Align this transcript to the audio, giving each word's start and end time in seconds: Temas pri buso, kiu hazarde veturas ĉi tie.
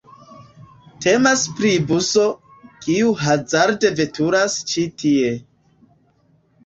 Temas 1.05 1.43
pri 1.59 1.73
buso, 1.91 2.25
kiu 2.85 3.13
hazarde 3.27 3.93
veturas 4.01 4.57
ĉi 4.73 4.87
tie. 5.03 5.33